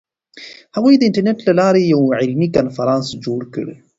[0.75, 3.65] هغوی د انټرنیټ له لارې یو علمي کنفرانس جوړ کړ.